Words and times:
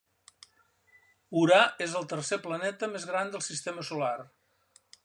Urà 1.43 1.59
és 1.89 1.95
el 2.01 2.09
tercer 2.15 2.41
planeta 2.47 2.91
més 2.95 3.07
gran 3.13 3.31
del 3.37 3.47
sistema 3.51 3.87
solar. 3.93 4.15